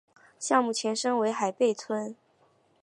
[0.39, 2.15] 项目前身为海坝村。